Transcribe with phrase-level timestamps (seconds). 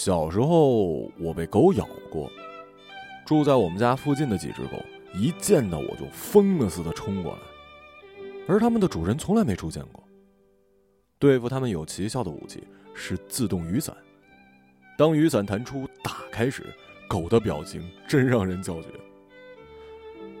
[0.00, 2.30] 小时候我被狗咬过，
[3.26, 4.80] 住在我们家附近的几只狗
[5.12, 7.38] 一见到我就疯了似的冲过来，
[8.46, 10.00] 而它们的主人从来没出现过。
[11.18, 12.62] 对付它们有奇效的武器
[12.94, 13.92] 是自动雨伞。
[14.96, 16.72] 当雨伞弹出打开时，
[17.08, 18.88] 狗的表情真让人叫绝。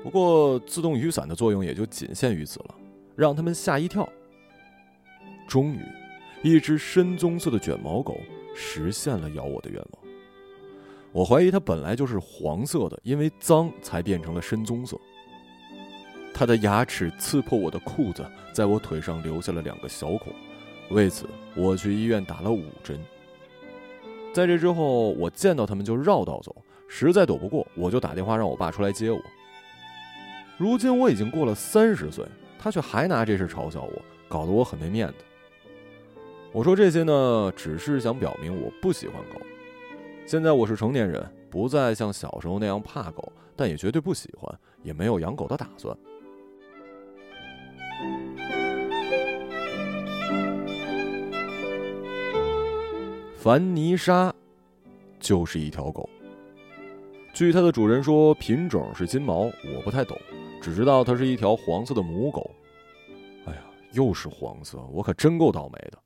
[0.04, 2.76] 不过自动雨伞的作用也就仅限于此了，
[3.16, 4.08] 让他们吓一跳。
[5.48, 5.80] 终于，
[6.44, 8.20] 一只深棕色的卷毛狗
[8.60, 10.02] 实现了咬我的愿望。
[11.12, 14.98] 我怀疑它本来就是黄色的，因为脏才变成了深棕色。
[16.34, 20.32] 它的牙齿刺破我的裤子，在我腿上留下了两个小孔。
[20.90, 22.98] 为此，我去医院打了五针。
[24.34, 26.54] 在这之后，我见到他们就绕道走，
[26.88, 29.20] 实在躲不过，我就打电话让我爸出来接我。
[30.56, 32.24] 如今我已经过了三十岁，
[32.58, 35.14] 他却还拿这事嘲笑我，搞得我很没面子。
[36.50, 39.40] 我说这些呢，只是想表明我不喜欢狗。
[40.26, 45.96] 现在我是成年人，不再像小时候那样怕狗，但也绝对不喜欢，也没有养狗的打算。
[53.36, 54.34] 凡妮莎，
[55.20, 56.08] 就是一条狗。
[57.32, 60.18] 据它的主人说，品种是金毛，我不太懂，
[60.60, 62.50] 只知道它是一条黄色的母狗。
[63.44, 63.60] 哎呀，
[63.92, 65.98] 又是黄色，我可真够倒霉的。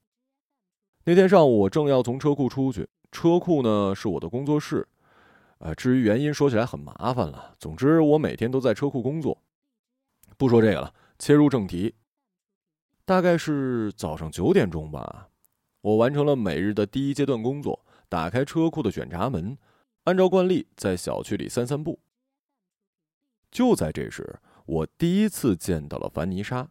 [1.05, 4.86] 那天上午，我正要从车库出去，车库呢是我的工作室。
[5.58, 7.56] 呃，至于原因，说起来很麻烦了。
[7.58, 9.42] 总之，我每天都在车库工作。
[10.36, 11.95] 不说这个了，切入正题。
[13.05, 15.28] 大概是早上九点钟吧。
[15.80, 19.58] 我完成了每日的第一阶段工作，打开车库的卷闸门，
[20.05, 21.98] 按照惯例在小区里散散步。
[23.50, 26.69] 就在这时，我第一次见到了凡妮莎。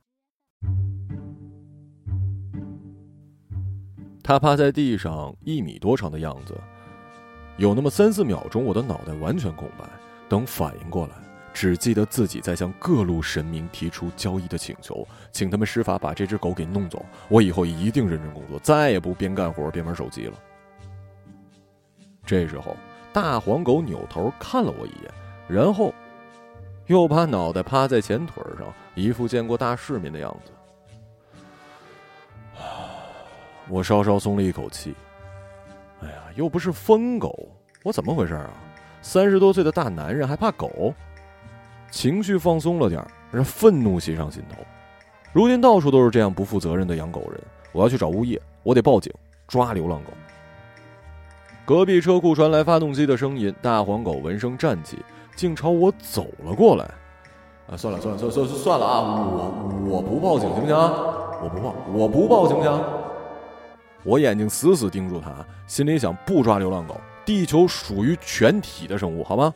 [4.31, 6.57] 他趴在地上一米多长的样子，
[7.57, 9.83] 有那么三四秒钟，我的脑袋完全空白。
[10.29, 11.13] 等反应过来。
[11.53, 17.05] 只记得自己在向各路神明提出交易的请求，请他们施法把这只狗给弄走。
[17.27, 20.33] 我以后一定认真工作，再也不边干活边玩手机了。
[22.25, 22.77] 这时候，
[23.11, 25.11] 大黄狗扭头看了我一眼，
[25.49, 25.93] 然后
[26.87, 30.53] 又把脑袋趴在前腿上，一副见过大世面的样子。
[33.71, 34.93] 我稍稍松了一口气。
[36.01, 37.33] 哎呀，又不是疯狗，
[37.83, 38.49] 我怎么回事啊？
[39.01, 40.93] 三十多岁的大男人还怕狗？
[41.89, 44.57] 情绪放松了点儿让愤怒袭上心头。
[45.31, 49.11] 如今到处都是这样不负责任的养狗人，我要去找物业，我得报警
[49.47, 50.11] 抓流浪狗。
[51.63, 54.99] 隔壁车库传来发动机的声音，大黄狗闻声站起，
[55.33, 56.83] 竟朝我走了过来。
[57.67, 60.75] 啊，算了算了算算算了啊，我我不报警行不行？
[60.75, 63.00] 我不报，我不报行不行？
[64.03, 69.53] 我眼睛死死盯住他，心里想：不抓流浪狗，地球属于全体的生物，好吗？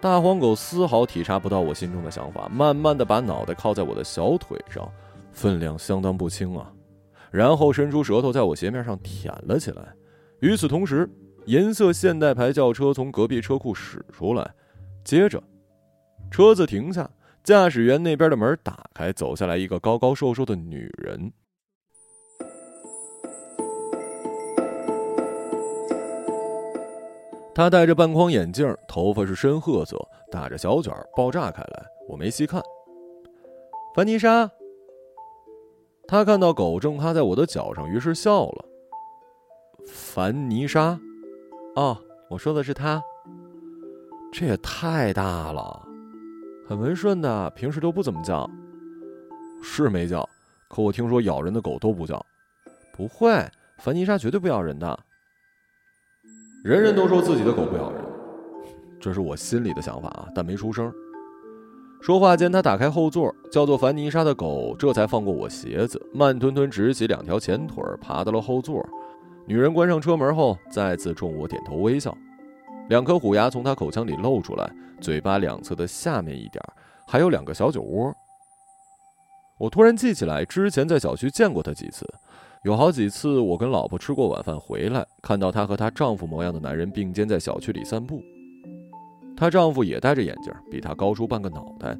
[0.00, 4.88] 大黄狗丝毫体察不到我心中的想法，慢慢的把脑袋靠在我的小腿上，
[5.32, 6.72] 分量相当不轻啊。
[7.32, 9.82] 然后伸出舌头在我鞋面上舔了起来。
[10.38, 11.10] 与此同时，
[11.46, 14.48] 银色现代牌轿车从隔壁车库驶出来，
[15.02, 15.42] 接着，
[16.30, 17.10] 车子停下，
[17.42, 21.32] 驾驶员那边的门打开，走下来一个高高瘦瘦的女人。
[27.58, 29.98] 他戴着半框眼镜，头发是深褐色，
[30.30, 31.86] 打着小卷爆炸开来。
[32.08, 32.62] 我没细看。
[33.96, 34.48] 凡妮莎。
[36.06, 38.64] 他看到狗正趴在我的脚上，于是笑了。
[39.88, 40.96] 凡妮莎，
[41.74, 41.98] 哦，
[42.30, 43.02] 我说的是他。
[44.32, 45.84] 这也太大了，
[46.64, 48.48] 很温顺的，平时都不怎么叫。
[49.64, 50.24] 是没叫，
[50.68, 52.24] 可我听说咬人的狗都不叫。
[52.92, 53.44] 不会，
[53.78, 54.96] 凡妮莎绝对不咬人的。
[56.68, 58.04] 人人都说自己的狗不咬人，
[59.00, 60.92] 这是我心里的想法啊，但没出声。
[62.02, 68.86] 说话间，他打开后座，叫做凡妮莎的狗这才放过我鞋子，慢吞吞直起两条前腿，爬到了后座。
[69.46, 72.14] 女人关上车门后，再次冲我点头微笑，
[72.90, 76.62] 两颗虎牙从她口腔里露出来，嘴巴两侧的下面一点
[77.06, 78.14] 还有两个小酒窝。
[79.56, 82.06] 我突然记起来，之前在小区见过她几次。
[82.64, 88.20] 有好几次，我跟老婆吃过晚饭回来，看到她和她丈夫模样的男人并肩在小区里散步。
[89.36, 91.96] 她丈夫也戴着眼镜，比她高出半个脑袋。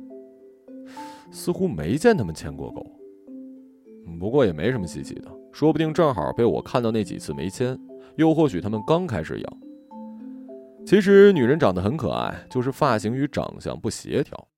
[1.30, 2.84] 似乎没见他们牵过狗，
[4.18, 7.78] 不过也没什么稀奇的，说不定正好被我看到那几次没牵，
[8.16, 9.60] 又或许他们刚开始养。
[10.86, 14.48] 其实女人长得很可爱，就是发型与长相不协调。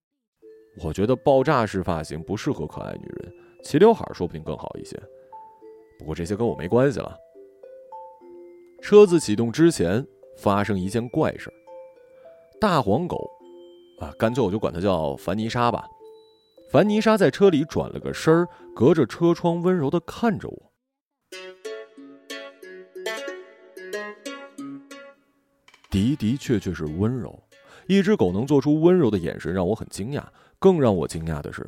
[0.82, 3.32] 我觉得爆炸式发型不适合可爱女人，
[3.64, 4.96] 齐刘海说不定更好一些。
[6.00, 7.14] 不过这些跟我没关系了。
[8.80, 10.04] 车子启动之前
[10.38, 11.52] 发生一件怪事
[12.58, 13.30] 大黄狗，
[14.00, 15.84] 啊，干脆我就管它叫凡妮莎吧。
[16.70, 20.72] 凡妮莎在车里转了个身儿，隔着车窗温柔的看着我。
[25.90, 27.38] 的的确确是温柔，
[27.86, 30.22] 一只狗能做出温柔的眼神，让我很惊讶。
[30.58, 31.66] 更让我惊讶的是，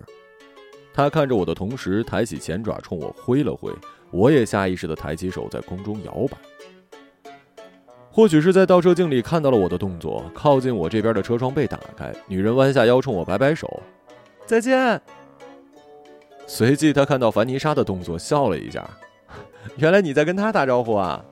[0.94, 3.72] 它看着我的同时，抬起前爪冲我挥了挥，
[4.12, 6.36] 我也下意识的抬起手，在空中摇摆。
[8.10, 13.82] 或许是在倒车镜里看到了我的动作，靠近我这边的车窗被打开，女人弯下腰冲我摆摆手。
[14.44, 15.00] 再见。
[16.46, 18.86] 随即，他看到凡妮莎的动作，笑了一下。
[19.76, 21.24] 原来你在跟她打招呼啊？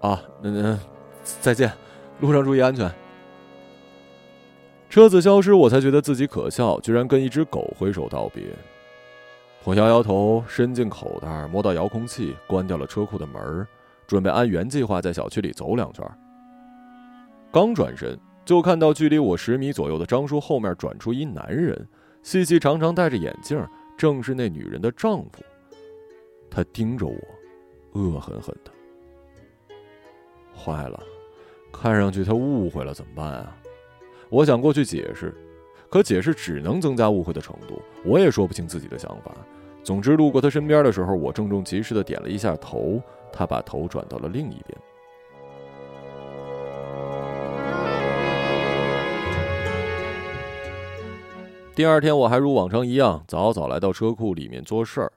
[0.00, 0.78] 啊，嗯，
[1.22, 1.70] 再见，
[2.20, 2.90] 路上注意安全。
[4.88, 8.42] 车子消失，我才觉得自己可笑，居然跟一只狗挥手道别。
[9.64, 13.64] 我摇摇头，伸进口袋，摸到遥控器，关掉了车库的门，
[14.08, 16.04] 准备按原计划在小区里走两圈。
[17.52, 21.88] 刚转身，就看到距离我十米左右的樟树后面转出一男人。
[22.24, 23.64] 细细长长，戴着眼镜，
[23.96, 25.44] 正是那女人的丈夫。
[26.50, 27.16] 他盯着我，
[27.92, 28.72] 恶狠狠的。
[30.56, 31.00] 坏了，
[31.72, 33.56] 看上去他误会了，怎么办啊？
[34.28, 35.32] 我想过去解释，
[35.92, 39.30] 可解释只能增加误会的程度，我也说不清自己的想法。
[39.84, 42.98] 总之，路过他身边的时候，我郑重其事的点了一下头，
[43.30, 44.78] 他把头转到了另一边。
[51.74, 55.12] 第二天，我还如往常一样，早早来到车库里面做事儿。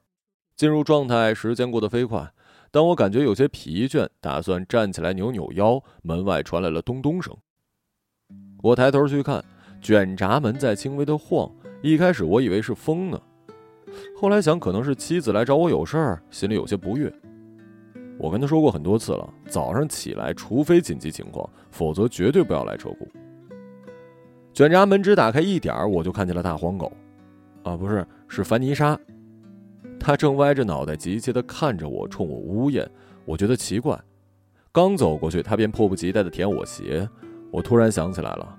[0.57, 2.29] 进入状态，时间过得飞快。
[2.69, 7.33] 当我感觉有些疲倦，打算站起来扭扭腰，门外传来了咚咚声。
[8.61, 9.41] 我抬头去看，
[9.85, 11.47] 卷闸门在轻微的晃。
[11.83, 13.21] 一开始我以为是风呢，
[14.17, 17.13] 后来想可能是妻子来找我有事儿，心里有些不悦。
[18.17, 23.07] 我跟他说过很多次了，早上起来，除非紧急情况，否则绝对不要来车库。
[24.55, 26.91] 卷闸门只打开一点儿，我就看见了大黄狗，
[27.61, 28.99] 啊，不是，是凡妮莎。
[29.99, 32.89] 她正歪着脑袋，急切地看着我，冲我呜咽。
[33.23, 34.01] 我觉得奇怪，
[34.71, 37.07] 刚走过去，它便迫不及待地舔我鞋。
[37.51, 38.57] 我突然想起来了，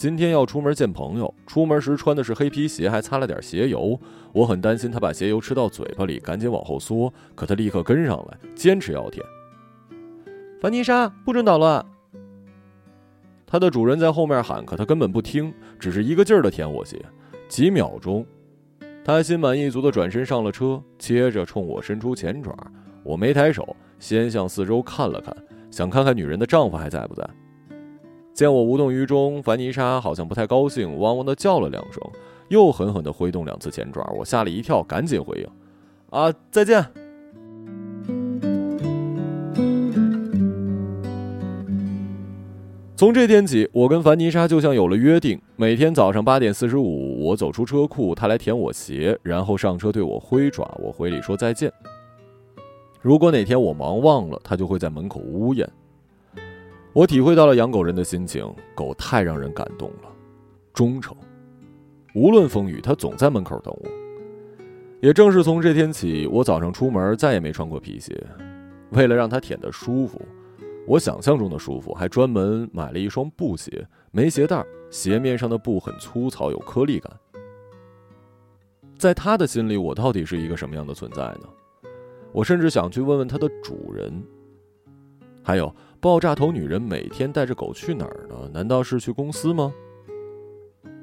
[0.00, 4.00] 今天要出门见朋友，出门时穿的是黑皮鞋，还擦了点鞋油。
[4.32, 9.22] 我很担心他把鞋油吃到嘴巴里，赶紧往后缩，可他立刻跟上来，坚持要舔。
[10.58, 11.84] 凡妮莎，不准捣乱！
[13.46, 16.98] 它的主人在后面喊，可它根本不听，只是一个劲儿的舔我鞋。
[17.46, 18.24] 几秒钟，
[19.04, 22.56] 它心满意足的转身上了车，接着冲我伸出前爪。
[23.02, 25.36] 我没抬手，先向四周看了看，
[25.70, 27.28] 想看看女人的丈夫还在不在。
[28.32, 32.02] 见我无动于衷，凡妮莎好像不太高兴，汪汪的叫了两声，
[32.48, 34.02] 又狠狠的挥动两次前爪。
[34.16, 35.46] 我吓了一跳，赶紧回应
[36.10, 36.84] ：“啊，再见。”
[42.96, 45.40] 从这天起，我跟凡妮莎就像有了约定。
[45.56, 51.72] 每天早上八点四十五，我走出车库，她来舔我鞋，然后上车对我挥爪，我回礼说再见。
[53.00, 55.66] 如果哪天我忙忘了，她就会在门口呜咽。
[56.92, 58.44] 我体会到了养狗人的心情，
[58.74, 60.10] 狗太让人感动了，
[60.72, 61.16] 忠诚，
[62.16, 63.88] 无论风雨，它总在门口等我。
[65.00, 68.20] 也正是从这天起，我早上出门再也没穿过皮鞋，
[68.90, 70.20] 为了让它舔得舒服。
[70.86, 77.12] 我想象中的舒服，还专门买了一双布鞋，没鞋带，鞋面上的布很粗糙，有颗粒感。
[78.98, 81.48] 在他的心里，我到底是一个什么样的存在呢？
[82.32, 84.12] 我甚至想去问问他的主人。
[85.42, 88.48] 还有，爆炸头女人每天带着狗去哪儿呢？
[88.52, 89.70] 难道是去公司吗？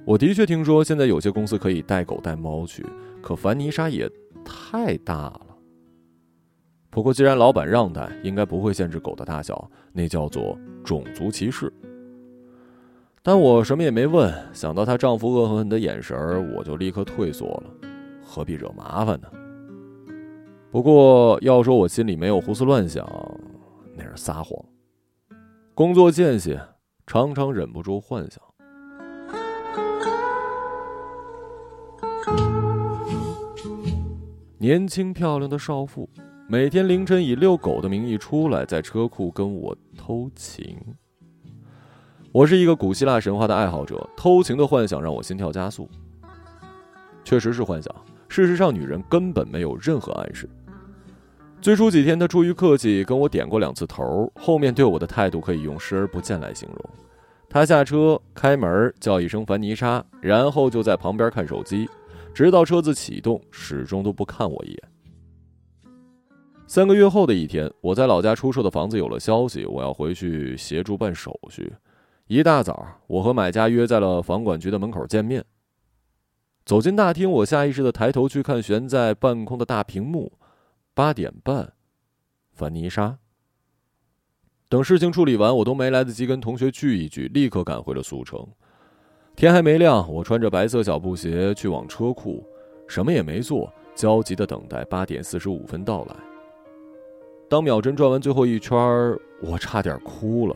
[0.06, 2.84] 我的确听说现在有些公司可以带狗带猫去，
[3.22, 4.10] 可凡妮莎也
[4.44, 5.42] 太大了。
[6.90, 11.72] 不过，既然老板让带，应该不会限制狗的大小，那叫做种族歧视。
[13.22, 17.90] 但我什么也没问，想到她丈夫恶狠狠的眼神我就立刻退缩了。
[18.24, 19.28] 何必惹麻烦呢？
[20.72, 23.06] 不过要说我心里没有胡思乱想，
[23.96, 24.58] 那是撒谎。
[25.78, 26.58] 工作间隙，
[27.06, 28.42] 常常忍不住幻想，
[34.58, 36.10] 年轻漂亮的少妇。
[36.48, 40.80] 每天凌晨以遛狗的名义出来，在车库跟我偷情。
[42.32, 45.88] 我是一个古希腊神话的爱好者，偷情的幻想让我心跳加速。
[47.24, 47.96] 确实是幻想，
[48.28, 50.50] 事实上女人根本没有任何暗示。
[51.60, 56.90] 最初几天，他出于客气跟我点过两次头，后面对我的态度可以用视而不见来形容。
[57.50, 61.90] 他下车开门叫一声凡妮莎，然后就在旁边看手机，
[62.34, 64.80] 直到车子启动，始终都不看我一眼。
[66.68, 71.74] 三个月后的一天，我在老家出售的房子有了消息，我要回去协助办手续。
[72.28, 75.44] 一大早，我和买家约在了房管局的门口见面。
[76.66, 80.32] 走进大厅，我下意识的抬头去看悬在半空的大屏幕，
[80.98, 81.74] 八点半，
[82.56, 83.20] 凡妮莎。
[84.68, 88.44] 等事情处理完，我都没来得及跟同学聚一聚，立刻赶回了苏城。
[89.36, 92.44] 天还没亮，我穿着白色小布鞋去往车库，
[92.88, 96.16] 什么也没做，焦急的等待八点四十五分到来。
[97.48, 98.76] 当秒针转完最后一圈，
[99.40, 100.56] 我差点哭了，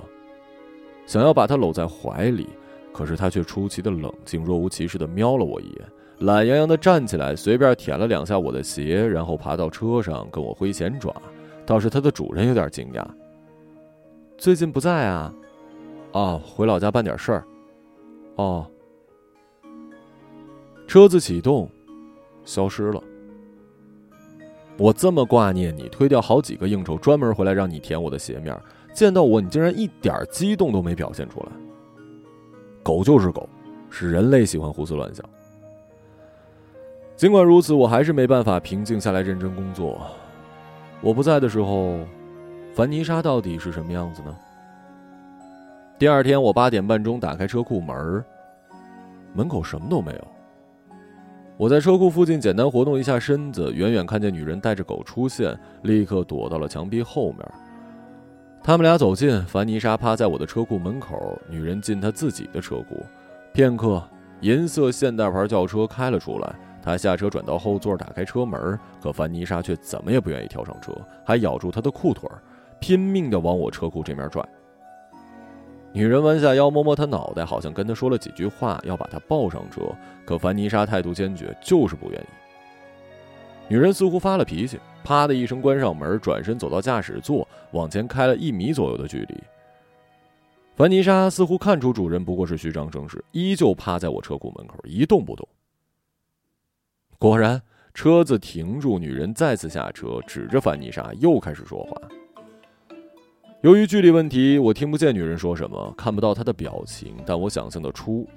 [1.05, 2.47] 想要把他搂在怀里，
[2.91, 5.91] 可是他却出奇的冷静，若无其事的瞄了我一眼，
[6.21, 11.13] 懒洋洋的站起来，随便舔了两下我的鞋，然后爬到车上跟我挥前爪。
[11.65, 13.03] 倒是它的主人有点惊讶。
[14.37, 15.33] 最近不在啊？
[16.11, 17.43] 哦，回老家办点事儿。
[18.35, 18.67] 哦。
[20.87, 21.67] 车子启动，
[22.43, 23.01] 消失了。
[24.77, 28.55] 我这么挂念你，推掉好几个应酬，专门回来让你舔我的鞋面。
[28.93, 31.51] 见到我，你竟然一点激动都没表现出来。
[32.83, 33.49] 狗就是狗，
[33.89, 35.25] 是人类喜欢胡思乱想。
[37.21, 40.01] 尽管如此，我还是没办法平静下来认真工作。
[41.01, 41.99] 我不在的时候，
[42.73, 44.35] 凡妮莎到底是什么样子呢？
[45.99, 48.25] 第二天，我八点半钟打开车库门，
[49.35, 50.27] 门口什么都没有。
[51.57, 57.47] 我在车库附近简单活动一下身子，远远看见女人带着狗出现，立刻躲到了墙壁后面。
[58.63, 63.05] 他们俩走近，凡妮莎趴在我的车库门口，女人进她自己的车库。
[63.53, 64.01] 片刻，
[64.39, 70.91] 银色现代牌轿车开了出来，他下车转到后座，打开车门，可凡妮莎却怎么也不愿意跳上车，
[71.25, 72.29] 还咬住他的裤腿，
[72.79, 74.43] 拼命的往我车库这面拽。
[75.93, 79.81] 女人弯下腰，摸摸他脑袋，好像跟他说了几句话，要把他抱上车。
[80.25, 82.25] 可凡妮莎态度坚决，就是不愿意。
[83.67, 89.35] 女人似乎发了脾气，啪的一声关上门，转身走到驾驶座，往前开了一米左右的距离。
[90.75, 95.47] 凡妮莎似乎看出主人不过是虚张声势，依旧趴在我车库门口一动不动。
[97.21, 97.61] 果然，
[97.93, 101.95] 车子停住，女人再次下车，指着凡妮莎又开始说话。
[103.61, 108.27] 由于距离问题，我听不见女人说什么，看不到她的表情，但我想象得出。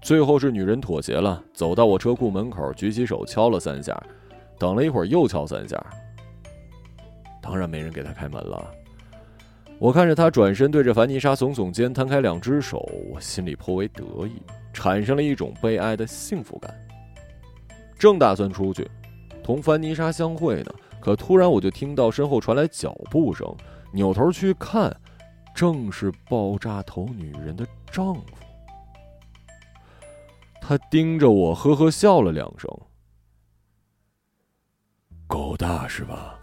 [0.00, 4.00] 最后是女人妥协了，走到我车库门口，举起手敲了三下，
[4.56, 5.76] 等了一会儿又敲三下。
[7.42, 8.70] 当然没人给她开门了。
[9.80, 14.40] 我看着她转身对着凡妮莎耸耸肩，摊开两只手，我心里颇为得意，
[14.72, 16.72] 产生了一种被爱的幸福感。
[18.00, 18.90] 正打算出去，
[19.44, 23.46] 同凡妮莎相会呢，可突然我就听到身后传来脚步声。
[23.92, 24.90] 扭头去看，
[25.54, 28.24] 正是爆炸头女人的丈夫。
[30.62, 32.70] 他盯着我，呵呵笑了两声。
[35.26, 36.38] 够大是吧？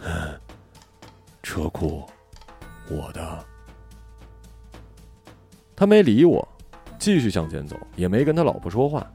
[1.40, 2.02] 车库，
[2.90, 3.44] 我的。
[5.76, 6.48] 他没理我，
[6.98, 9.08] 继续向前走，也没跟他老婆说话。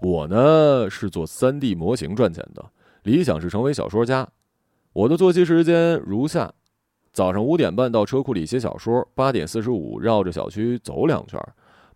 [0.00, 2.70] 我呢是做三 D 模型赚钱的，
[3.02, 4.26] 理想是成为小说家。
[4.94, 6.52] 我的作息时间如下：
[7.12, 11.38] 早上五点半到车库里写小说，八点四十五绕着小区走两圈，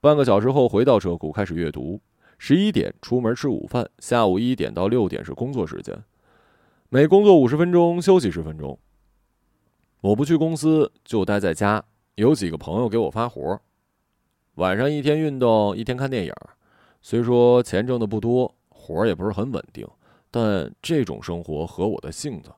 [0.02, 1.98] 半个小时后回到车库开始阅读，
[2.36, 5.96] 十一点出门吃午饭，下午一点到六点是工作时间，
[6.90, 8.78] 每工作五十分钟休息十分钟。
[10.02, 11.82] 我不去公司就待在家，
[12.16, 13.58] 有几个朋友给我发活
[14.56, 16.32] 晚上一天运动，一天看电影。
[17.06, 19.86] 虽说钱挣的不多，活儿也不是很稳定，
[20.30, 22.50] 但这种生活合我的性子。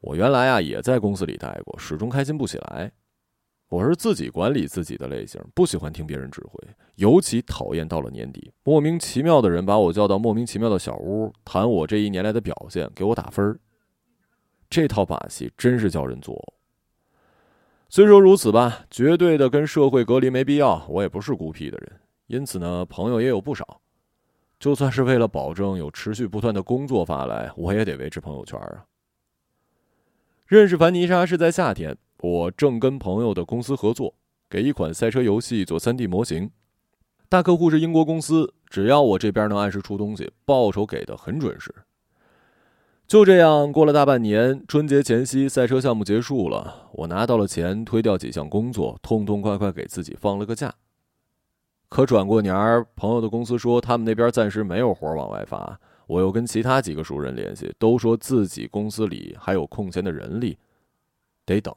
[0.00, 2.92] 我原来啊也在公司里待过，始终开心不起来。
[3.70, 6.62] 我是自己管理自己的类型，不喜欢听别人指挥，
[6.94, 13.58] 尤其讨厌到了年底，莫名其妙的人把我叫到莫名其妙的小屋，谈我这一年来的表现，给我打分儿。
[14.70, 16.54] 这套把戏真是叫人作呕。
[17.88, 22.00] 虽说如此吧，绝对的跟社会隔离没必要，我也不是孤僻的人。
[22.26, 23.80] 因此呢，朋友也有不少。
[24.58, 28.86] 就算是为了保证有持续不断的工作发来，我也得维持朋友圈啊。
[30.46, 34.14] 认识凡妮莎是在夏天，我正跟朋友的公司合作，
[34.48, 36.50] 给一款赛车游戏做 3D 模型。
[37.28, 41.74] 大客户是英国公司，只要我这边能按时出东西，报酬给的很准时。
[43.06, 50.74] 就这样过了大半年，春节前夕，赛车项目结束了，我拿到了钱，推掉几项工作，痛痛快快给自己放了个假。
[51.94, 55.78] 可转过年儿，朋友的公司说他们那边暂时没有活往外发。
[56.08, 60.58] 我又跟其他几个熟人联系，都说自己公司里还有空闲的人力，
[61.46, 61.72] 得等。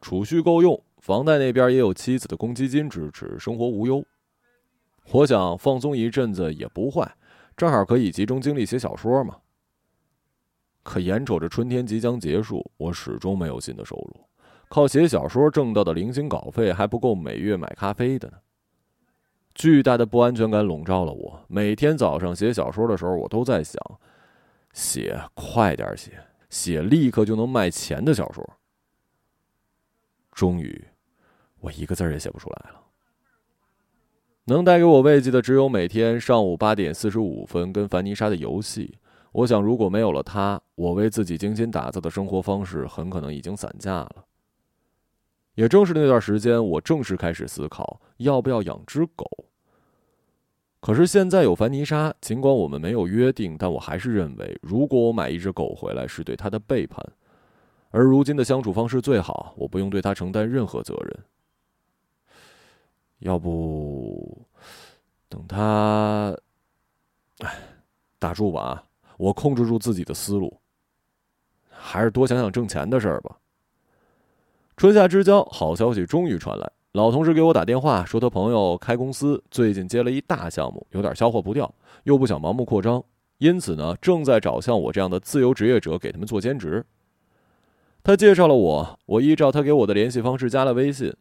[0.00, 4.04] 储蓄够用，房贷那边也有妻子的公积金支持，生活无忧。
[5.12, 7.08] 我想放松一阵子也不坏，
[7.56, 9.36] 正好可以集中精力写小说嘛。
[10.82, 14.24] 可眼瞅着春天即将结束，我始终没有新的收入，
[14.68, 18.38] 靠写小说挣到的零星稿费还不够每月买咖啡的呢。
[19.58, 23.76] 巨大的不安全感笼罩了我，每天早上写小说的时候，我都在想：
[24.72, 26.12] 写快点写，
[26.48, 28.48] 写立刻就能卖钱的小说。
[30.30, 30.86] 终于，
[31.58, 32.80] 我一个字也写不出来了。
[34.44, 38.96] 能带给我慰藉的只有每天上午八点四十五分跟凡妮莎的游戏。
[39.32, 44.24] 我想，如果没有了她，我为自己精心打造的生活方式很可能已经散架了。
[45.56, 49.26] 也正是那段时间，我正式开始思考要不要养只狗。
[50.80, 57.04] 可是现在有凡妮莎，尽管我们没有约定，但我还是认为，如果我买一只狗回来，是对她的背叛。
[57.90, 61.24] 而如今的相处方式最好，我不用对她承担任何责任。
[63.18, 64.46] 要不，
[65.28, 66.36] 等他，
[67.38, 67.58] 哎，
[68.18, 68.60] 打住吧！
[68.60, 68.84] 啊
[69.16, 70.60] 我控制住自己的思路，
[71.68, 73.36] 还是多想想挣钱的事儿吧。
[74.76, 83.00] 春夏之交，好消息终于传来，老同事给我打电话说，他朋友开公司，最近接了一大项目，有点消化不掉，又不想盲目扩张，
[83.36, 86.84] 因此呢，正在找像我这样的自由职业者给他们做兼职。
[88.02, 91.14] 他介绍了我，我依照他给我的联系方式加了微信。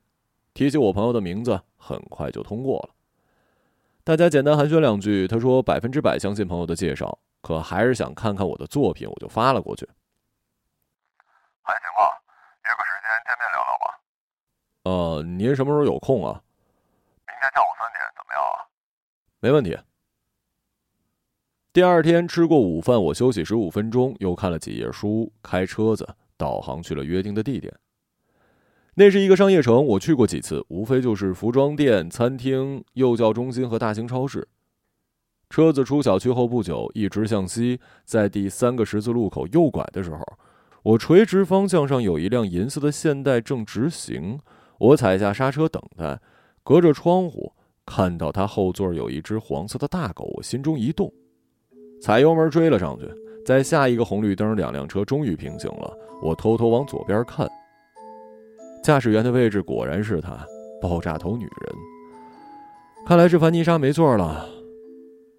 [0.56, 2.96] 提起我朋友的名字，很快就通过了。
[4.04, 9.88] 大家简单寒暄两句，他说百分之百相信朋友的介绍，可还是想看看我的作品，我就发了过去。
[11.62, 12.20] 还行吧，
[12.66, 13.94] 约个时间见面聊聊吧。
[14.88, 16.42] 呃，您什么时候有空啊？
[17.28, 18.64] 明天下午三点怎么样啊？
[19.42, 19.78] 没问题。
[21.74, 27.78] 第二天吃过午饭，我休息十五分钟，又看了几页书，开车子导航去了约定的地点。
[28.94, 34.48] 那是一个商业城，我去过几次，无非就是服装店、餐厅、幼教中心和大型超市。
[35.50, 40.24] 车子出小区后不久，一直向西，在第三个十字路口右拐的时候，
[40.82, 44.40] 我垂直方向上有一辆银色的现代正直行。
[44.80, 46.20] 我踩下刹车等待，
[46.64, 47.52] 隔着窗户
[47.86, 51.12] 看到他后座有一只黄色的大狗，我心中一动，
[52.02, 53.08] 踩油门追了上去。
[53.46, 57.48] 在下一个红绿灯，两辆车终于平行了，我偷偷往左边看。
[58.84, 60.38] 驾驶员的位置果然是她，
[60.82, 61.76] 爆炸头女人。
[63.06, 64.48] 看来是凡妮莎没错了。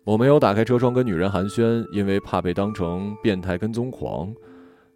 [0.05, 4.35] 我没有打开车窗跟女人寒暄，因为怕被当成变态跟踪狂。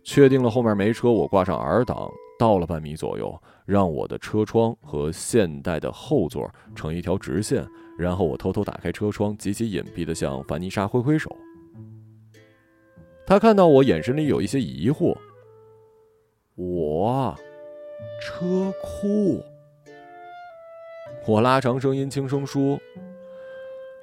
[0.02, 7.66] 确定了后面没车，我挂上 R 档，到了半米左右，让我的车窗和现代的后座成一条直线，
[7.98, 11.34] 然后我偷偷打开车窗，极其隐蔽的向凡妮莎挥挥手。
[13.26, 15.16] 她看到我眼神里有一些疑惑。
[16.54, 17.36] 我。
[18.20, 19.42] 车库，
[21.26, 22.78] 我拉长声音轻声说：“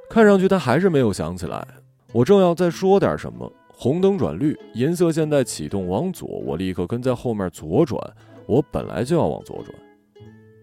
[0.09, 1.65] 看上去他还是没有想起来。”
[2.11, 8.01] 我正要再说点什么，红灯转绿，银色现代启动往左，我立刻跟在后面左转。
[8.49, 9.71] 我本来就要往左转，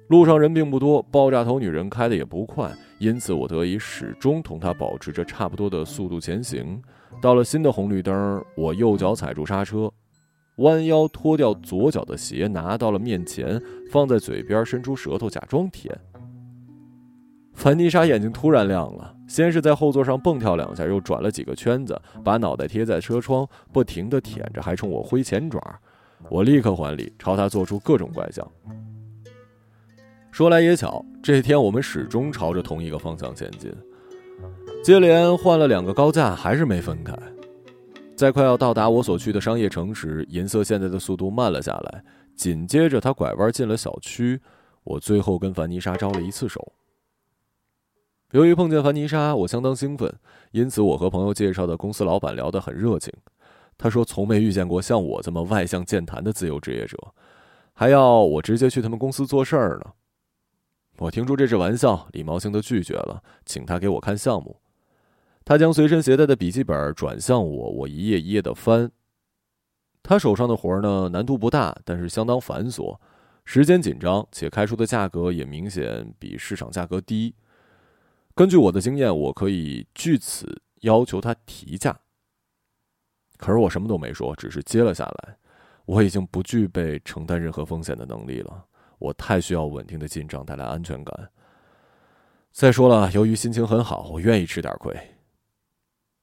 [0.08, 2.68] 路上人并不多，爆炸头女人开的也不快，
[2.98, 6.82] 因此我得以始终同她保持着差不多的速度前行。
[7.22, 9.88] 到了新的红绿灯，我右脚踩住刹车。
[10.56, 15.96] 弯腰脱掉左脚的鞋，拿到了面前，放在嘴边，伸出舌头假装舔。
[17.54, 25.60] 凡妮莎眼睛突然亮了，先是在后座上蹦跳两下，又转了几个圈子，把脑袋贴在车窗，不停地舔着，还冲我挥前爪。
[26.28, 28.46] 我立刻还礼，朝他做出各种怪相。
[30.32, 33.72] 说来也巧，这天我们始终朝着同一个方向前进，
[34.84, 37.16] 接连换了两个高架，还是没分开。
[38.14, 42.04] 在快要到达我所去的商业城时，银色现在的速度慢了下来。
[42.34, 44.40] 紧接着，他拐弯进了小区。
[44.84, 46.72] 我最后跟凡妮莎招了一次手。
[48.32, 50.12] 由于碰见凡妮莎，我相当兴奋，
[50.50, 53.12] 因此我和朋友介绍的公司老板聊得很热情。
[53.78, 56.96] 他说从没遇见过像我这么外向健谈的自由职业者，
[57.74, 59.92] 还要我直接去他们公司做事儿呢。
[60.98, 64.60] 我听出这是玩笑，礼貌性的拒绝了，请他给我看项目。
[65.44, 68.90] 他将随身携带的笔记本转向我，我一页一页的翻。
[70.02, 72.98] 他手上的活儿呢，难度不大，但是相当繁琐，
[73.44, 77.34] 时间紧张，且开出的价格也明显比市场价格低。
[78.34, 82.00] 根据我的经验，我可以据此要求他提价。
[83.38, 85.36] 可是我什么都没说，只是接了下来。
[85.84, 88.64] 我已经不具备承担任何风险的能力了，
[88.98, 91.30] 我太需要稳定的进账带来安全感。
[92.50, 94.96] 再说了，由于心情很好，我愿意吃点亏。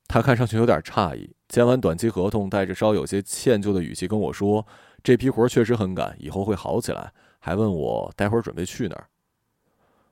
[0.08, 4.68] 他看上去有点诧异，签完短期合同，带着稍有些歉疚的语气跟我说
[5.02, 9.08] ：“这批活确实很赶，以后会好起来。”还问我待会儿准备去哪儿。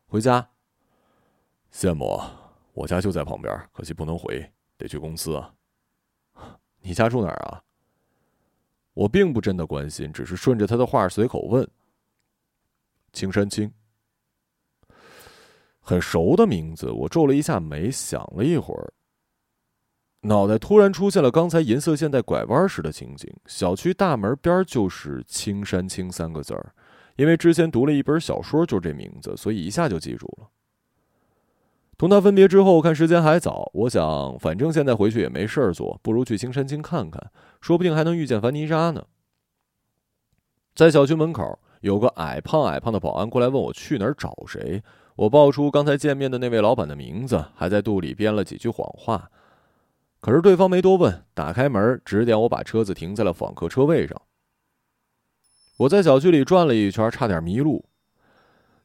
[0.08, 0.50] 回家。
[1.74, 2.20] 羡慕。
[2.74, 5.54] 我家就在旁边，可惜不能回，得去公司啊。
[6.82, 7.64] 你家住哪儿啊？
[8.94, 11.66] 我并不真的关心，只是顺着他的话随口问。
[13.14, 13.72] 青山青，
[15.80, 16.90] 很熟的名字。
[16.92, 18.94] 我皱了一下眉，想了一会儿，
[20.22, 23.34] 脑袋突然出现了刚才银色线在拐弯时的情景。
[23.46, 26.74] 小区大门边就是“青山青”三个字儿，
[27.16, 30.50] 因为之前读了一本小说，就这名字，所以一下就记住了。
[32.02, 39.06] 同他分别之后，看时间还早，我想反正现在回去也没事儿做，不如去青山青看看，说不定还能遇见樊妮莎呢。
[40.74, 44.82] 在小区门口，有个矮胖矮胖的保安过来问我去哪儿找谁，
[45.16, 49.30] 我报出刚才见面的那位老板的名字，还在肚里编了几句谎话。
[50.20, 54.20] 可是对方没多问，打开门指点我把车子停在了访客车位上。
[55.78, 57.86] 我在小区里转了一圈，差点迷路。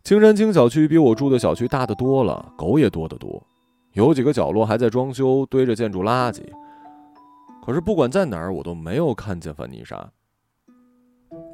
[0.06, 3.42] 青山青小区比我住的小区大得多了，狗也多得多，
[3.94, 6.44] 有几个角落还在装修，堆着建筑垃圾。
[7.60, 10.08] 可是不管在哪儿，我都没有看见范妮莎。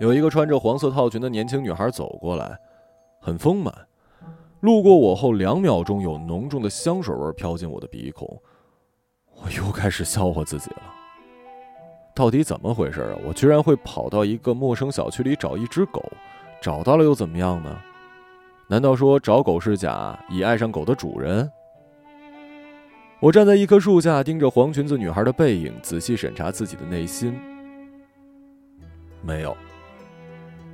[0.01, 2.55] 有一个穿着黄色套裙的年轻女孩走过来，
[3.23, 3.75] 很丰满，
[4.61, 8.39] 路过我后两秒钟，有浓重的香水味飘进我的鼻孔，
[9.35, 10.83] 我又开始笑话自己了。
[12.15, 13.19] 到底怎么回事啊？
[13.27, 16.05] 我居然会跑到一个陌生小区里找一只狗，
[16.61, 17.81] 找到了又怎么样呢？
[18.73, 21.47] 难道说找狗是假，已爱上狗的主人？
[23.21, 27.39] 我站在一棵树下，盯着黄裙子女孩的背影，仔细审查自己的内心。
[29.21, 29.55] 没有，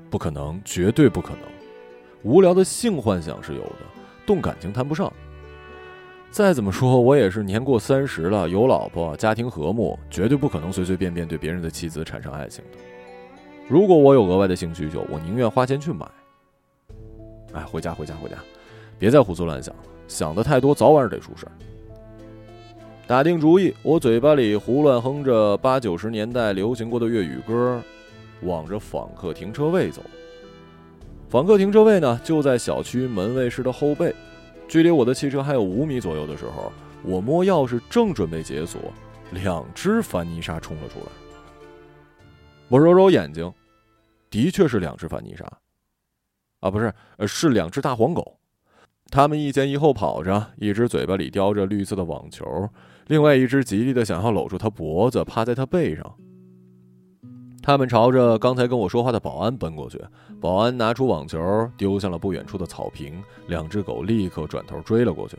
[0.09, 1.41] 不可能，绝对不可能。
[2.23, 3.81] 无聊的性幻想是有的，
[4.25, 5.13] 动感情谈不上。
[6.31, 12.79] 再怎么说，我也是年过三十了，有老婆，家庭和睦，绝对不可能随随便便对别人的妻子产生爱情的。
[13.67, 16.07] 如果我有额外的性需求，我宁愿花钱去买。
[17.53, 18.37] 哎，回家，回家，回家，
[18.99, 21.53] 别再胡思乱想了，想的太多，早晚是得出事儿。
[23.07, 27.81] 打定主意，我嘴巴里胡乱哼着八九十年代流行过的粤语歌，
[28.43, 30.03] 往着访客停车位走。
[31.31, 34.15] 访客停车位呢，就在小区门卫室的后背，
[34.69, 36.71] 距离我的汽车还有五米左右的时候，
[37.03, 38.81] 我摸钥匙正准备解锁，
[39.31, 41.07] 两只凡妮莎冲了出来。
[42.69, 43.51] 我揉揉眼睛，
[44.29, 45.51] 的确是两只凡妮莎。
[46.61, 48.39] 啊，不是，呃，是两只大黄狗，
[49.11, 52.69] 它们一前一后跑着，一只嘴巴里叼着绿色的网球，
[53.07, 56.15] 另外一只极力的想要搂住它脖子，趴在它背上。
[57.63, 60.03] 他们朝着刚才跟我说话的保安奔过去，
[60.41, 65.37] 保安拿出网球丢向了不远处的草坪，两只狗立刻转头追了过去。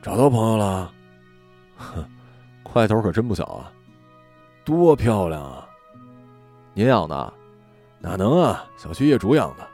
[0.00, 0.92] 找到朋友了，
[1.76, 2.04] 哼，
[2.62, 3.70] 块头可真不小啊，
[4.64, 5.68] 多漂亮啊！
[6.72, 7.32] 您养的？
[8.00, 8.64] 哪能啊！
[8.76, 9.66] 小区业主养的。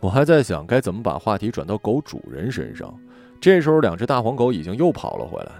[0.00, 2.94] 我还在想该怎么把话题转到狗主人身上，
[3.40, 5.52] 这时候两只大黄狗已经又跑了回来。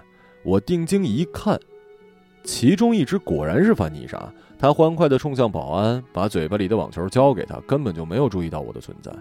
[0.45, 1.59] 我定睛一看，
[2.43, 9.11] 其中一只果然是范妮莎，它欢快地冲向保安，把嘴巴里的网球交给他，根本就没有注意到我的存在。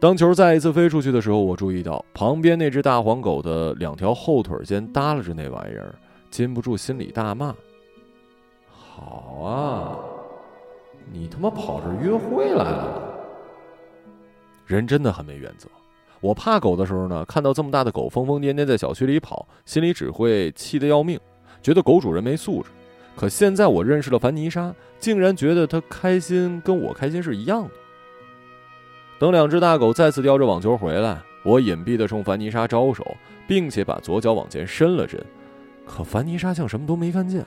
[0.00, 5.94] 当球再一次飞出去的时候，我注意到旁边那只大黄狗的两条后腿间耷拉着那玩意儿，
[6.30, 7.54] 禁不住心里大骂
[8.66, 9.98] ：“好啊！”
[11.12, 13.02] 你他妈跑这约会来了？
[14.66, 15.68] 人真的很没原则。
[16.20, 21.18] 我怕狗的时候呢，看到这么大的狗疯疯癫癫在小区里跑，心里只会气得要命，
[21.62, 22.68] 觉得狗主人没素质。
[23.16, 27.70] 可现在我认识了凡妮莎，竟然觉得她开心跟我开心是一样的。
[29.18, 33.04] 等两只大狗再次叼着网球回来，我隐蔽地冲凡妮莎招手，
[33.46, 35.24] 并且把左脚往前伸了伸。
[35.86, 37.46] 可凡妮莎像什么都没看见，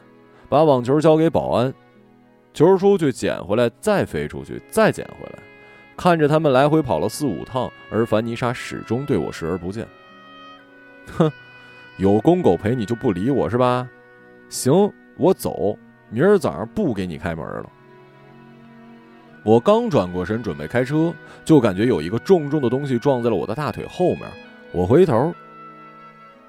[0.50, 1.74] 把网球交给保安。
[2.54, 5.40] 球出去，捡回来，再飞出去，再捡回来，
[5.96, 9.88] 看着他们来回跑了四五趟，而凡妮莎始终对我视而不见。
[11.18, 11.32] 哼，
[11.98, 13.88] 有公狗陪你就不理我是吧？
[14.50, 15.78] 行，我走，
[16.10, 17.70] 明儿早上不给你开门了。
[19.44, 24.22] 我刚转过身准备开车，就感觉有一个重重的东西撞在了我的大腿后面。
[24.72, 25.34] 我回头，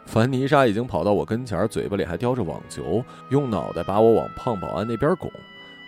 [0.05, 5.31] 凡妮莎已经跑到我跟前，嘴巴里还叼着网球，用脑袋把我往胖保安那边拱。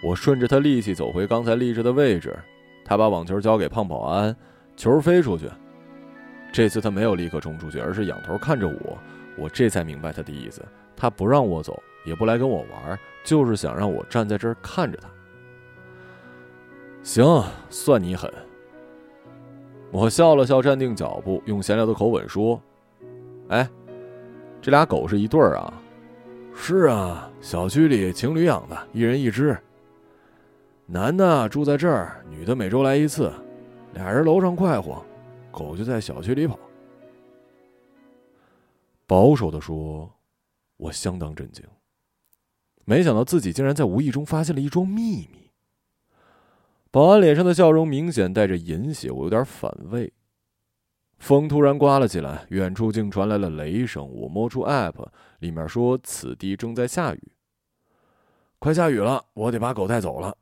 [0.04, 2.38] 我顺着他力气走回刚才立着的位置，
[2.84, 4.36] 他把网球交给胖保安，
[4.76, 5.48] 球飞出去。
[6.52, 8.98] 这次他没有立刻冲出去，而是仰头看着我。
[9.36, 10.62] 我这才明白他的意思，
[10.94, 15.08] 他不让我走，也不来跟我玩，就是想让我站在这儿看着他。
[17.02, 18.30] 行，算你狠。
[19.90, 22.60] 我笑了笑，站定脚步，用闲聊的口吻说
[23.48, 23.68] ：“哎，
[24.60, 25.72] 这俩狗是一对儿啊
[26.54, 29.56] ？”“是啊，小区里情侣养的，一人一只。”
[30.86, 33.32] 男的住在这儿，女的每周来一次，
[33.94, 35.04] 俩人楼上快活。
[35.50, 36.58] 狗就在小区里跑。
[39.06, 40.12] 保守的说，
[40.76, 41.64] 我相当震惊，
[42.84, 45.50] 没想到自己竟然在无意中发现了一桩秘密。
[46.90, 50.12] 保安脸上的笑容明显带着淫邪，我有点反胃。
[51.18, 54.06] 风突然刮了起来，远处竟传来了雷声。
[54.12, 55.06] 我摸出 App，
[55.38, 57.32] 里面说此地正在下雨。
[58.58, 60.36] 快下雨了，我得把狗带走了。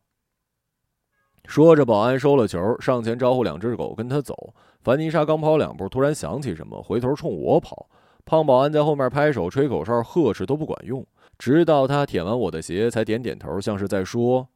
[1.46, 4.54] 说着，保安收了球，上前招呼两只狗跟他走。
[4.82, 7.88] 凡妮莎刚跑两步，突然想起什么，回头冲我跑。
[8.24, 11.04] 胖保安在后面拍手、吹口哨、呵斥都不管用，
[11.38, 14.48] 直到他舔完我的鞋，才点点头，像是在说：“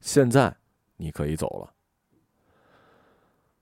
[0.00, 0.56] 现在。”
[0.98, 1.74] 你可以走了。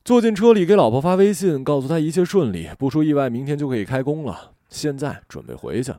[0.05, 4.53] 坐进车里，给老婆发微信，告诉她一切顺利，不出意外，明天就可以开工了。
[4.69, 5.95] 现在准备回去。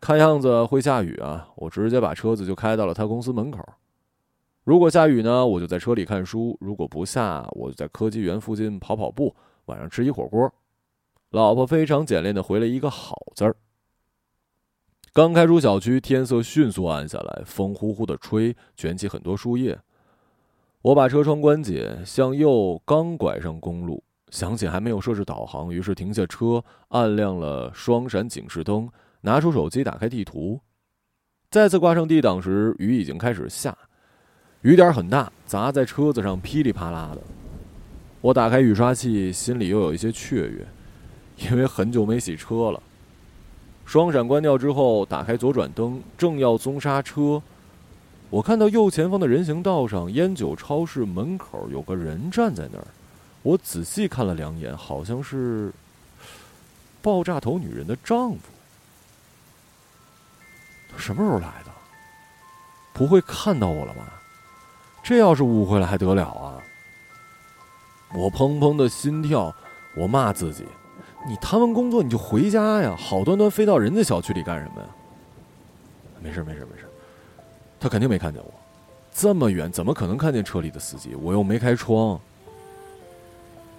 [0.00, 1.48] 看样子会下雨啊！
[1.56, 3.64] 我直接把车子就开到了他公司门口。
[4.68, 10.52] 如果下雨呢，我就在车里看书；如果不下，我就在科技园附近跑跑步，晚上吃一火锅。
[11.30, 13.56] 老婆非常简练的回了一个“好”字儿。
[15.14, 19.78] 刚开出小区，天色迅速暗下来，风呼呼的吹，卷起很多树叶。
[20.82, 28.86] 我把车窗关紧，向右刚拐上公路，想起还没有设置导航，于是停下车，按亮了双闪警示灯，
[29.22, 30.60] 拿出手机打开地图。
[31.50, 33.74] 再次挂上 D 档时，雨已经开始下，
[34.68, 37.22] 雨点很大，砸在车子上噼里啪啦的。
[38.20, 40.66] 我打开雨刷器，心里又有一些雀跃，
[41.38, 42.82] 因为很久没洗车了。
[43.86, 47.42] 双闪关掉之后，打开左转灯，正要松刹车。
[48.28, 52.86] 我看到右前方的人行道上，烟酒超市门口有个人站在那儿。
[53.40, 55.72] 我仔细看了两眼，好像是
[57.00, 58.40] 爆炸头女人的丈夫。
[60.92, 61.70] 他什么时候来的？
[62.92, 64.17] 不会看到我了吧？
[65.02, 66.60] 这要是误会了还得了啊！
[68.14, 69.54] 我砰砰的心跳，
[69.96, 70.64] 我骂自己：
[71.26, 74.88] 你谈完工作你就回家呀，好端端飞到人家小区里干什么呀？
[76.22, 76.88] 没事没事没事。
[77.80, 78.52] 他肯定没看见我，
[79.12, 81.14] 这么远怎么可能看见车里的司机？
[81.14, 82.18] 我又没开窗。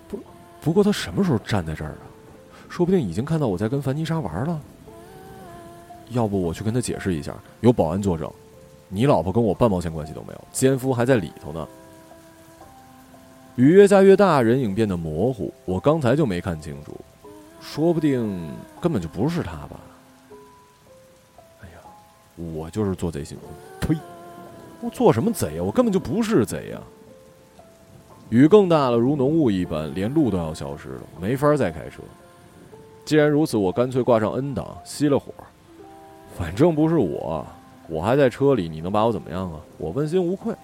[0.07, 0.19] 不，
[0.61, 2.05] 不过他什么时候站在这儿啊？
[2.69, 4.59] 说不定已经看到我在跟凡妮莎玩了。
[6.09, 8.31] 要不我去跟他解释一下，有保安作证，
[8.89, 11.67] 你老婆跟我半毛钱关系都没有，奸夫还在里头呢。
[13.55, 16.95] 雨越下越大，人影变得模糊，我刚才就没看清楚，
[17.61, 19.79] 说不定根本就不是他吧。
[21.61, 21.75] 哎呀
[22.35, 23.37] 我就是做贼心
[23.81, 24.01] 亏，呸！
[24.81, 25.63] 我做什么贼呀？
[25.63, 26.81] 我根本就不是贼呀！
[28.29, 32.01] 雨更大了，如浓雾一般，连路都要消失了，没法再开车。
[33.03, 35.33] 既然如此，我干脆挂上 N 档，熄了火。
[36.37, 37.45] 反正不是我，
[37.89, 39.59] 我还在车里，你能把我怎么样啊？
[39.77, 40.55] 我问心无愧。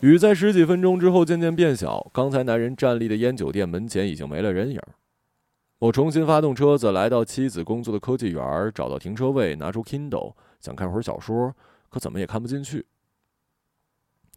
[0.00, 4.80] 雨在十几分钟之后渐渐变小，刚才男人站立的烟酒店门前已经没了人影。
[5.78, 11.54] 我重新发动车子，来到妻子工作的科技园，找到停车位，拿出 Kindle，想看会儿小说，
[11.88, 12.84] 可怎么也看不进去。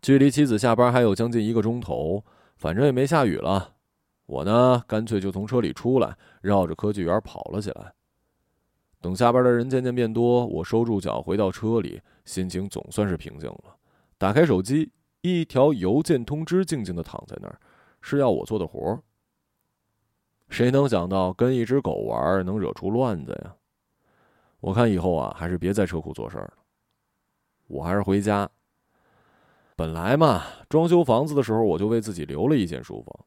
[0.01, 2.23] 距离妻子下班还有将近一个钟头，
[2.55, 3.73] 反正也没下雨了，
[4.25, 7.93] 我呢，干脆就从车里出来，绕着科技园跑了起来。
[9.03, 13.75] 等下班的人渐渐变多，我收住脚，回到车里，心情总算是平静了。
[14.17, 14.89] 打开手机，
[15.19, 17.59] 一条邮件通知静静的躺在那儿，
[17.99, 19.03] 是要我做的活儿。
[20.47, 23.53] 谁能想到跟一只狗玩能惹出乱子呀？
[24.61, 26.53] 我看以后啊，还是别在车库做事儿了。
[27.67, 28.49] 我还是回家。
[29.75, 33.25] 本来嘛，装修房子的时候，我就为自己留了一间书房。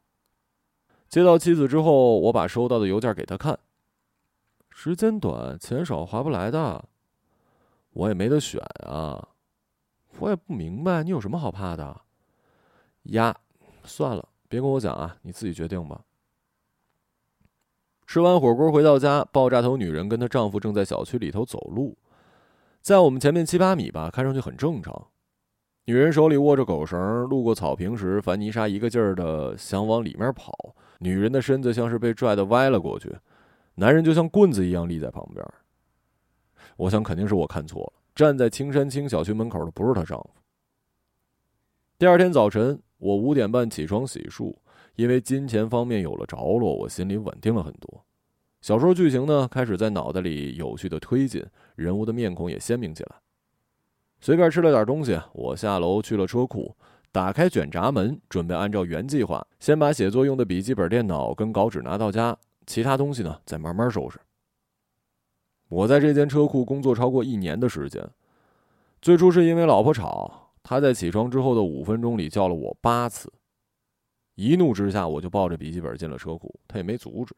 [1.10, 3.58] 接到妻子之后，我把收到的邮件给她看。
[4.78, 6.84] 时间短，钱少，划不来的。
[7.94, 9.26] 我也没得选啊。
[10.18, 12.02] 我也不明白，你有什么好怕的？
[13.04, 13.34] 呀，
[13.84, 16.02] 算了，别跟我讲啊，你自己决定吧。
[18.06, 21.96] 吃完火锅回到家，爆炸头女人跟她丈夫正在小区里头走路，
[22.82, 25.06] 在我们前面七八米吧，看上去很正常。
[25.86, 30.52] 女人手里握着狗绳，路过草坪时，凡妮莎一个劲儿的想往里面跑，
[30.98, 33.16] 女人的身子像是被拽的歪了过去，
[33.76, 35.46] 男人就像棍子一样立在旁边。
[36.76, 40.30] 我想肯定是我看错了，站在青山青小区门口的不是她丈夫。
[41.98, 44.54] 第二天早晨，我五点半起床洗漱。
[44.96, 48.02] 因为金钱方面有了着落，我心里稳定了很多。
[48.62, 53.16] 小说剧情呢，开始在脑袋里有序的推进，人物的面孔也鲜明起来。
[54.22, 56.74] 随便吃了点东西，我下楼去了车库，
[57.12, 62.34] 打开卷闸门，准备按照原计划，先把写作用的笔记本电脑跟稿纸拿到家，
[62.66, 64.20] 其他东西呢再慢慢收拾。
[65.68, 68.08] 我在这间车库工作超过一年的时间，
[69.00, 73.32] 最初是因为老婆吵，她在起床之后的五分钟里叫了我八次。
[74.34, 77.34] 一怒之下，我就抱着笔记本进了车库，他也没阻止。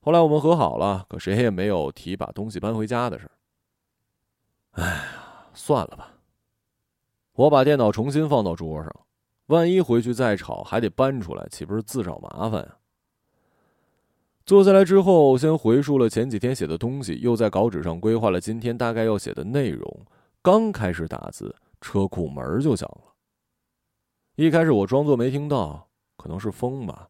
[0.00, 3.32] 后来我们和好了，可谁也没有提把东西搬回家的事儿。
[4.82, 6.14] 哎呀，算了吧。
[7.34, 8.90] 我把电脑重新放到桌上，
[9.46, 12.76] 万一回去再吵，还得搬出来，岂不是自找麻烦呀？
[14.46, 20.06] 坐下来之后，先回述了前几天写的东西，又在稿纸上规划了今天大概要写的内容。
[20.42, 23.14] 刚开始打字，车库门就响了。
[24.36, 27.08] 一开始我装作没听到，可能是风吧。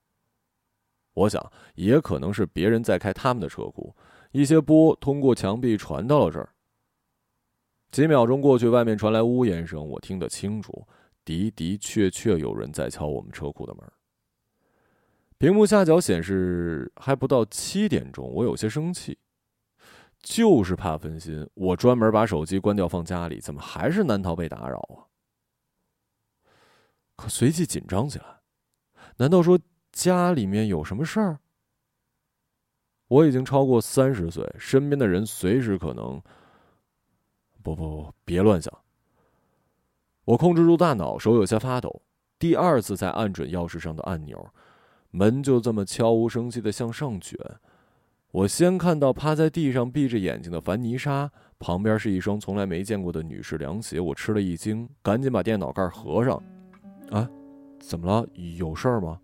[1.15, 1.45] 我想，
[1.75, 3.93] 也可能是别人在开他们的车库，
[4.31, 6.49] 一些波通过墙壁传到了这儿。
[7.91, 10.87] 几秒钟过去，外面传来呜咽声，我听得清楚，
[11.25, 13.85] 的的确确有人在敲我们车库的门。
[15.39, 19.19] 屏幕下角显示还不到七点钟，我有些生气，
[20.21, 25.05] 就是怕分心，我专门把手机关掉放家里，怎么还是难逃被打扰啊？
[27.17, 28.41] 可随即紧张起来，
[29.17, 29.59] 难道说
[29.93, 31.39] 家里面有什么事儿？
[33.09, 36.23] 我已经超过三十岁，身边的人随时可能……
[37.63, 38.73] 不不不，别乱想。
[40.25, 42.03] 我控制住大脑，手有些发抖，
[42.39, 44.53] 第二次再按准钥匙上的按钮。
[45.17, 47.39] 门就这么悄无声息的向上卷，
[48.33, 56.43] 我先看到趴在地上闭着眼睛的凡妮莎，旁边是一双从来没见过的女士凉鞋，我吃了一惊，赶紧把电脑盖合上。
[57.13, 57.31] 啊，
[57.79, 58.27] 怎么了？
[58.59, 59.21] 有事儿吗？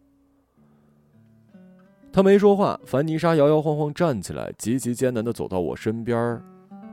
[2.13, 2.79] 他没说话。
[2.87, 6.41] 凡妮莎摇摇晃晃站起来，极其艰难的走到我身边，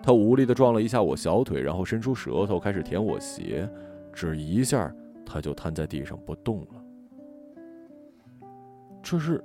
[0.01, 3.69] 她无力的撞了一下我小腿，然后伸出舌头开始舔我鞋，
[4.11, 4.91] 只一下，
[5.23, 6.86] 她就瘫在地上不动了。
[9.01, 9.43] 这是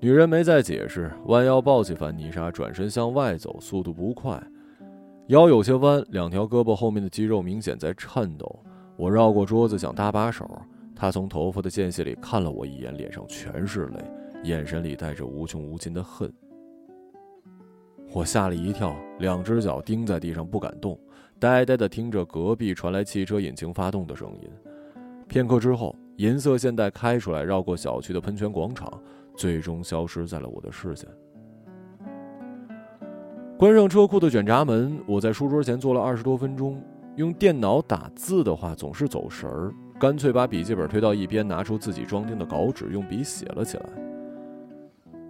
[0.00, 4.42] 女人没再解释，弯腰抱起凡妮莎，转身向外走，速度不快，
[5.28, 8.60] 腰有些弯，两条胳膊后面的肌肉明显在颤抖。
[8.96, 10.46] 我绕过桌子想搭把手，
[10.94, 14.04] 她从头发的间隙里看了我一眼，脸上全是泪，
[14.42, 16.30] 眼神里带着无穷无尽的恨。
[18.12, 20.98] 我吓了一跳，两只脚钉在地上不敢动，
[21.38, 24.50] 呆呆地听着隔壁传来汽车引擎发动的声音。
[25.28, 25.96] 片刻之后。
[26.16, 28.88] 银色现代开出来，绕过小区的喷泉广场，
[29.36, 31.08] 最终消失在了我的视线。
[33.58, 36.80] 关上车库的卷闸门，我在书桌前坐了二十多分钟。
[37.16, 43.86] 用电脑打字的话总是走神儿，干脆把笔记本推到一边，拿出自己装订的稿纸，用笔写了起来。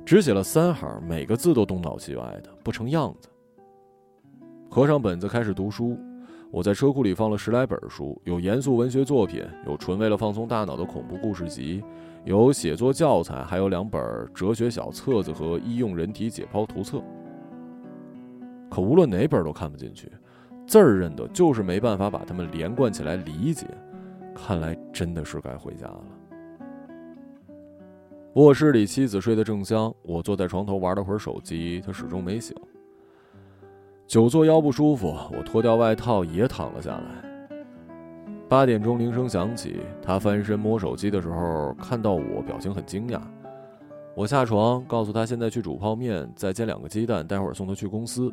[0.04, 3.28] 只写了三行，每个字都东倒西歪的，不成样子。
[4.70, 5.98] 合上本子，开始读书。
[6.54, 11.82] 我在车库里放了十来本书，有严肃文学作品，有纯为了放松大脑的恐怖故事集，
[12.24, 14.00] 有写作教材，还有两本
[14.32, 17.02] 哲学小册子和医用人体解剖图册。
[18.70, 20.08] 可无论哪本都看不进去，
[20.64, 23.66] 字儿认得，就是没办法把它们连贯起来理解。
[24.32, 26.04] 看来真的是该回家了。
[28.34, 32.56] 卧室里，妻子睡得正香，我坐在床头玩了会儿手机，她始终没醒。
[34.14, 37.56] 久坐腰不舒服，我脱掉外套也躺了下来。
[38.48, 43.20] 八点钟铃声响起，他翻身摸手机的时候，看到我，表情很惊讶。
[44.14, 48.32] 我下床告诉他，现在去煮泡面，再煎两个鸡蛋，待会儿送他去公司。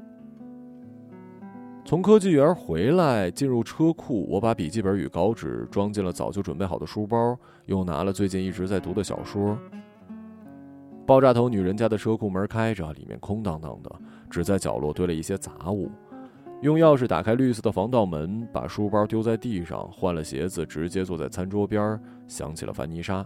[1.83, 9.57] 从科技园回来，进入车库，我把笔记本与稿纸装进了早就准备好的书包，又拿了最近一直在读的小说。
[11.07, 13.91] 爆炸头女人家的车库门开着，里面空荡荡的，
[14.31, 15.91] 只在角落堆了一些杂物。
[16.61, 23.25] 用钥匙打开绿色的防盗门，把书包丢在地上，换了鞋子，直接坐在餐桌边，想起了凡妮莎，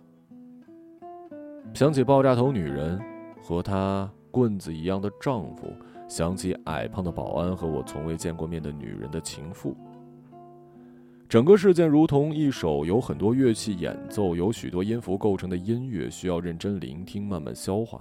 [1.74, 2.98] 想起爆炸头女人
[3.42, 5.68] 和她棍子一样的丈夫，
[6.08, 9.76] 想起矮胖的保安和我从未见过面的女人的情妇。
[11.28, 18.00] 整个事件如同一首由很多乐器演奏、由许多音符构成的音乐，需要认真聆听、慢慢消化。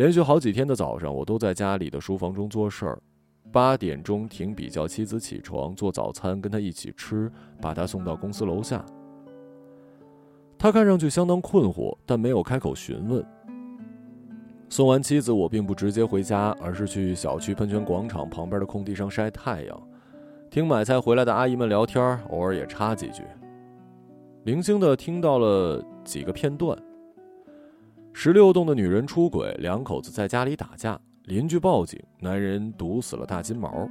[0.00, 2.98] 连续好几天的早上，我都在家里的书房中做事儿。
[3.52, 7.30] 八点钟停笔叫妻子起床做早餐，跟她一起吃，
[7.60, 8.82] 把她送到公司楼下。
[10.56, 13.22] 他看上去相当困惑，但没有开口询问。
[14.70, 19.82] 送完妻子，我并不直接回家，而是去小区喷泉广场旁边的空地上晒太阳。
[20.48, 23.22] 听买菜回来的阿姨们聊天，偶尔也插几句。
[24.44, 26.74] 零星的听到了几个片段：
[28.12, 33.88] 十六栋的女人出轨，两口子在家里打架，邻居报警，男人毒死了大金毛，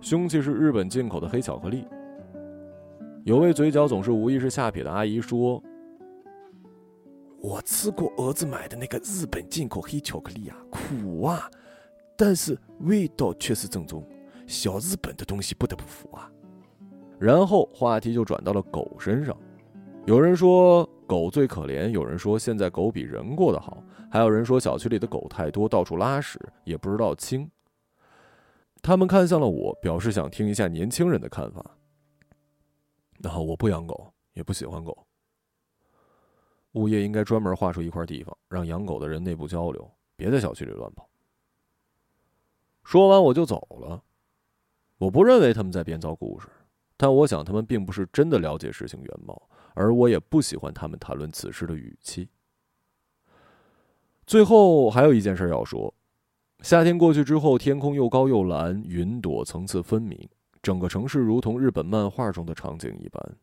[0.00, 1.86] 凶器是日本进口的黑巧克力。
[3.24, 5.62] 有位嘴角总是无意识下撇的阿姨说
[7.40, 11.50] ：“我吃过儿子买的那个日本进口黑巧克力啊，苦啊，
[12.16, 14.06] 但是味道却是正宗。”
[14.46, 16.30] 小日本的东西不得不服啊！
[17.18, 19.34] 然后话题就转到了狗身上。
[20.04, 27.50] 有人说狗最可怜，有人说现在狗比人过得好，还有人说小区里的狗太多，到处拉屎，也不知道清。
[28.82, 31.64] 他们看向了我，表示想听一下年轻人的看法。
[33.22, 35.06] 然后我不养狗，也不喜欢狗。
[36.72, 41.08] 物业应该专门划出一块地方，让养狗的人内部交流，别在小区里乱跑。
[42.82, 44.02] 说完我就走了。
[44.98, 46.48] 我不认为他们在编造故事，
[46.96, 49.40] 但我想他们并不是真的了解事情原貌，
[49.74, 52.28] 而我也不喜欢他们谈论此事的语气。
[54.26, 55.94] 最后还有一件事要说：
[56.62, 60.28] 夏天过去之后，天空又高又蓝，云朵层次分明，
[60.62, 63.36] 整个城市如同日本漫画中的场景一般。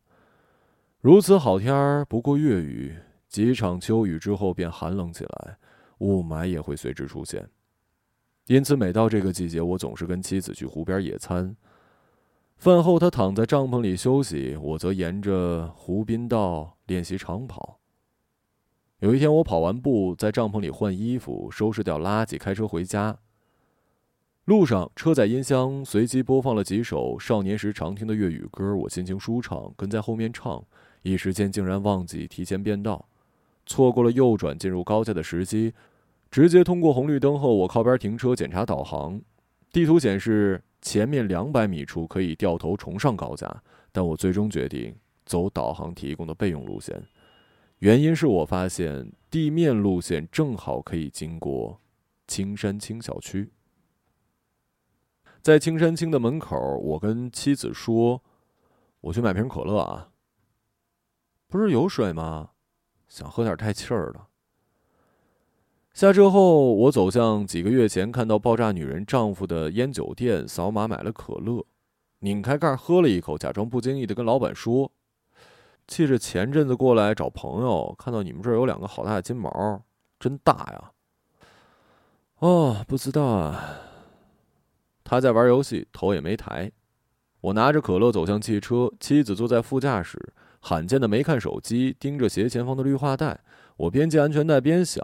[1.01, 2.95] 如此好天儿，不过月雨。
[3.27, 5.57] 几场秋雨之后，便寒冷起来，
[5.99, 7.47] 雾霾也会随之出现。
[8.47, 11.55] 因此，每到这个季节，我总是跟妻子去湖边野餐。
[12.61, 17.79] 饭后，他躺在帐篷里休息，我则沿着湖滨道练习长跑。
[18.99, 23.17] 有一天，我跑完步，在帐篷里换衣服、收拾掉垃圾，开车回家。
[24.45, 30.63] 路上，车载音箱随机播放了几首少年时常听的粤语歌，我心情舒畅，跟在后面唱，
[31.01, 33.07] 一时间竟然忘记提前变道。
[33.65, 35.73] 错过了右转进入高架的时机，
[36.29, 39.19] 直接通过红绿灯后，我靠边停车检查导航，
[39.73, 47.03] 地图显示前面两百米处可以掉头重上高架，但我最终决定走导航提供的备用路线，
[47.79, 51.79] 原因是我发现地面路线正好可以经过
[52.27, 53.51] 青山青小区，
[55.41, 58.23] 在青山青的门口，我跟妻子说
[59.01, 60.09] ：“我去买瓶可乐啊。”
[61.47, 62.51] 不是有水吗？
[63.07, 64.27] 想喝点带气儿的。
[65.93, 71.65] 下车后，我走向几个月前看到爆炸女人丈夫的烟酒店，扫码买了可乐，
[72.19, 74.89] 拧开盖喝了一口，假装不经意的跟老板说
[75.85, 79.83] ：“记着前阵子过来找朋友，看到你们这儿有两个好大的金毛，
[80.17, 80.91] 真大呀。”
[82.39, 83.77] 哦，不知道啊。
[85.03, 86.71] 他在玩游戏，头也没抬。
[87.41, 90.33] 我拿着可乐走向汽车，妻子坐在副驾驶。
[90.61, 93.41] 罕见的没看手机，盯着斜前方的绿化带。
[93.75, 95.03] 我边系安全带边想：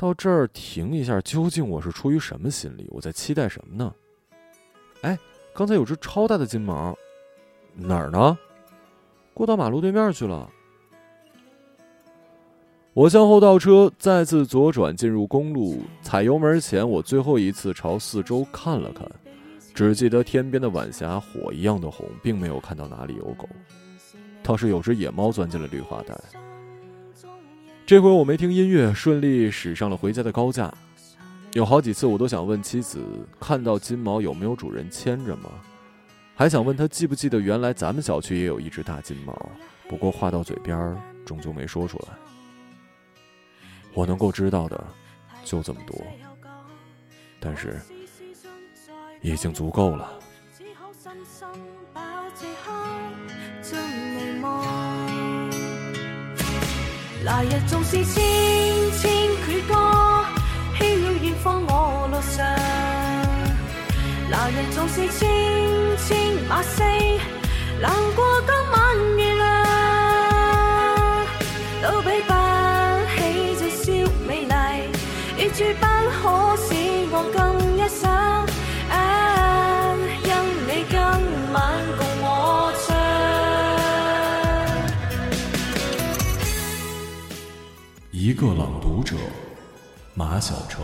[0.00, 2.88] 到这儿停一下，究竟我是出于什么心理？
[2.88, 3.94] 我在期待什么呢？
[5.02, 5.18] 哎，
[5.52, 6.96] 刚才有只超大的金毛，
[7.74, 8.38] 哪儿呢？
[9.34, 10.48] 过到马路对面去了。
[12.94, 15.82] 我向后倒车，再次左转进入公路。
[16.00, 19.06] 踩油门前，我最后一次朝四周看了看，
[19.74, 23.46] 只记得天边的晚霞火一样的红，并没有看到哪里有狗。
[24.42, 26.18] 倒是有只野猫钻进了绿化带。
[27.90, 30.72] 这回我没听音乐，顺利驶上了回家的高架。
[31.54, 33.00] 有好几次我都想问妻子，
[33.40, 35.50] 看到金毛有没有主人牵着吗？
[36.36, 39.50] 还想问他记不记得原来咱们小区也有一只大金毛。
[39.88, 42.14] 不过话到嘴边，终究没说出来。
[43.92, 44.84] 我能够知道的
[45.42, 46.00] 就这么多，
[47.40, 47.76] 但是
[49.20, 50.12] 已经足够了。
[57.22, 58.14] 来日纵是千
[58.98, 59.10] 千
[59.46, 59.74] 阙歌，
[60.78, 62.46] 弃了远方我路上。
[64.30, 65.28] 来日纵是千
[65.98, 66.08] 千
[66.48, 66.82] 马嘶，
[67.78, 68.48] 难过今
[88.40, 89.16] 个朗读者，
[90.14, 90.82] 马晓成。